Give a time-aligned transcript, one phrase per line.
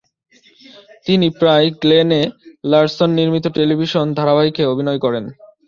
[1.05, 2.21] তিনি প্রায়ই Glenn A.
[2.63, 5.25] Larson নির্মিত টেলিভিশন ধারাবাহিকে অভিনয় করেন।